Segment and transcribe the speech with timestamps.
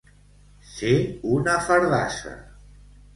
[0.69, 0.93] Ser
[1.33, 2.33] una fardassa.